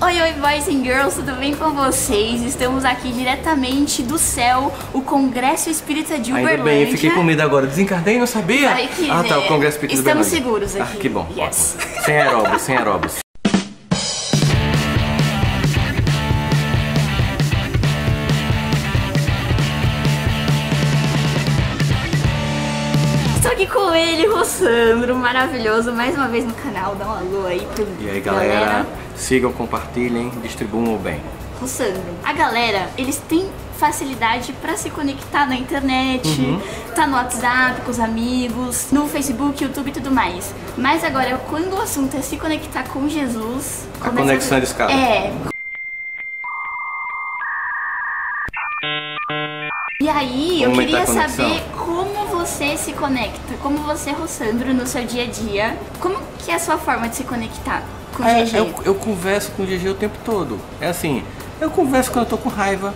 [0.00, 2.42] Oi, oi, boys and girls, tudo bem com vocês?
[2.42, 6.56] Estamos aqui diretamente do céu, o Congresso Espírita de Uberlândia.
[6.56, 7.66] Ainda bem, eu fiquei com medo agora.
[7.66, 8.70] Desencarnei, não sabia?
[8.70, 10.68] Ai, que ah, tá, o Congresso Espírita Estamos de Uberlândia.
[10.68, 10.96] seguros aqui.
[10.96, 11.26] Ah, que bom.
[11.36, 11.76] Yes.
[12.04, 13.27] Sem aeróbus, sem aeróbus.
[23.38, 26.96] Estou aqui com ele, Rossandro, maravilhoso, mais uma vez no canal.
[26.96, 28.84] Dá um alô aí pro E aí, galera,
[29.14, 31.20] sigam, compartilhem, distribuam o bem.
[31.60, 33.48] Rossandro, a galera, eles têm
[33.78, 36.60] facilidade pra se conectar na internet, Uhum.
[36.96, 40.52] tá no WhatsApp com os amigos, no Facebook, YouTube e tudo mais.
[40.76, 44.92] Mas agora, quando o assunto é se conectar com Jesus, A conexão é de escada.
[44.92, 45.32] É.
[50.00, 52.07] E aí, eu queria a saber como
[52.38, 56.58] você se conecta, como você, Rossandro, no seu dia a dia, como que é a
[56.58, 57.82] sua forma de se conectar
[58.16, 58.56] com o É, GG?
[58.56, 60.56] eu, eu converso com o GG o tempo todo.
[60.80, 61.24] É assim,
[61.60, 62.94] eu converso quando eu tô com raiva,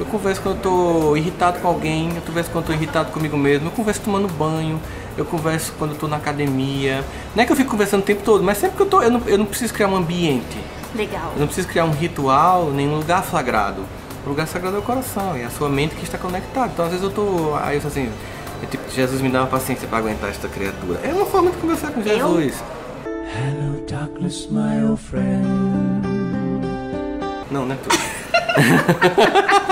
[0.00, 3.36] eu converso quando eu tô irritado com alguém, eu converso quando eu tô irritado comigo
[3.36, 4.80] mesmo, eu converso tomando banho,
[5.18, 7.04] eu converso quando eu tô na academia.
[7.36, 9.10] Não é que eu fico conversando o tempo todo, mas sempre que eu tô, eu
[9.10, 10.58] não, eu não preciso criar um ambiente.
[10.94, 11.30] Legal.
[11.34, 13.82] Eu não preciso criar um ritual, nem um lugar flagrado.
[14.24, 16.70] O lugar sagrado é o coração, é a sua mente que está conectada.
[16.72, 17.54] Então, às vezes eu tô.
[17.62, 18.10] Aí eu assim.
[18.62, 21.00] É tipo, Jesus me dá uma paciência para aguentar esta criatura.
[21.02, 22.62] É uma forma de conversar com Jesus.
[23.34, 25.42] Hello, darkness, my old friend.
[27.50, 27.96] Não, não é tudo.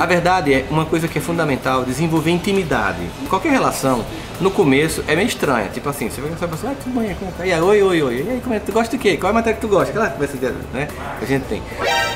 [0.00, 3.00] A verdade é uma coisa que é fundamental, desenvolver intimidade.
[3.28, 4.02] Qualquer relação,
[4.40, 5.68] no começo, é meio estranha.
[5.68, 7.46] Tipo assim, você vai conversar com a pessoa, ah, tudo bem, como é tá?
[7.46, 8.24] E aí, oi, oi, oi.
[8.26, 9.18] E aí, como é, tu gosta de quê?
[9.18, 9.90] Qual é a matéria que tu gosta?
[9.90, 10.38] Aquela conversa
[10.72, 11.62] né, que a gente tem.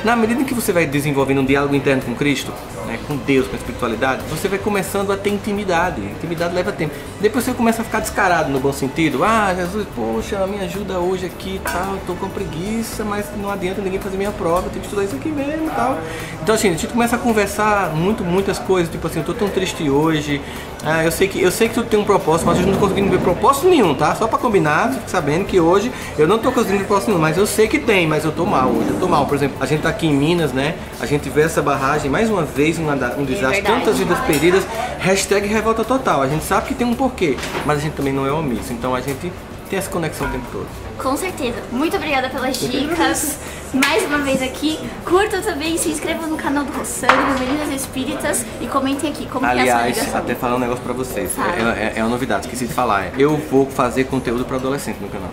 [0.03, 2.51] Na medida que você vai desenvolvendo um diálogo interno com Cristo,
[2.87, 6.01] né, com Deus, com a espiritualidade, você vai começando a ter intimidade.
[6.01, 6.95] Intimidade leva tempo.
[7.21, 9.23] Depois você começa a ficar descarado no bom sentido.
[9.23, 13.79] Ah, Jesus, poxa, me ajuda hoje aqui e tal, tô com preguiça, mas não adianta
[13.81, 15.99] ninguém fazer minha prova, eu tenho que estudar isso aqui mesmo e tal.
[16.41, 19.47] Então assim, a gente começa a conversar muito, muitas coisas, tipo assim, eu tô tão
[19.49, 20.41] triste hoje,
[20.83, 22.79] ah, eu sei que eu sei que tu tem um propósito, mas eu não tô
[22.79, 24.13] conseguindo ver propósito nenhum, tá?
[24.15, 27.45] Só pra combinar, sabendo que hoje eu não tô conseguindo ver propósito nenhum, mas eu
[27.47, 29.25] sei que tem, mas eu tô mal hoje, eu tô mal.
[29.25, 30.75] Por exemplo, a gente tá aqui em Minas, né?
[30.99, 33.63] A gente vê essa barragem, mais uma vez, da- um desastre, verdade.
[33.63, 34.63] tantas vidas perdidas,
[34.99, 36.21] hashtag revolta total.
[36.21, 37.35] A gente sabe que tem um porquê,
[37.65, 39.31] mas a gente também não é omisso, então a gente
[39.75, 40.67] tem essa conexão o tempo todo.
[40.97, 41.57] Com certeza.
[41.69, 43.37] Muito obrigada pelas dicas.
[43.73, 44.79] Mais uma vez aqui.
[45.03, 49.45] Curtam também, se inscrevam no canal do Rossandro, Meninas Espíritas, e comentem aqui como que
[49.45, 50.19] é a Aliás, ligação.
[50.19, 51.31] até falar um negócio pra vocês.
[51.37, 53.07] É, é- é uma novidade, esqueci de falar.
[53.19, 55.29] Eu vou fazer conteúdo pra adolescente no canal.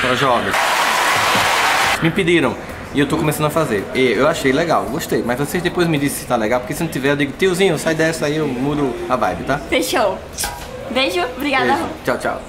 [0.00, 0.56] Pra jovens.
[2.02, 2.56] Me pediram.
[2.92, 3.84] E eu tô começando a fazer.
[3.94, 5.22] E eu achei legal, gostei.
[5.24, 7.78] Mas vocês depois me dizem se tá legal, porque se não tiver, eu digo, tiozinho,
[7.78, 9.58] sai dessa aí, eu mudo a vibe, tá?
[9.58, 10.18] Fechou.
[10.90, 11.66] Beijo, obrigada.
[11.74, 11.88] Beijo.
[12.04, 12.42] Tchau, tchau.